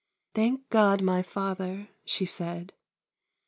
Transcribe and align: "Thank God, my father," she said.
"Thank 0.33 0.67
God, 0.69 1.03
my 1.03 1.21
father," 1.21 1.89
she 2.05 2.25
said. 2.25 2.73